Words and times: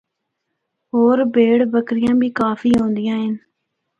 ہور 0.91 1.17
بھیڑ 1.33 1.57
بکریاں 1.73 2.15
بھی 2.21 2.29
کافی 2.41 2.71
ہوندیاں 2.79 3.17
ہن۔ 3.23 3.33